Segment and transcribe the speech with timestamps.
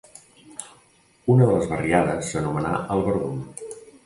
[1.33, 3.47] Una de les barriades s'anomenà el Verdum.